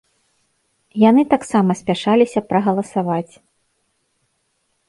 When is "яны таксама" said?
1.09-1.71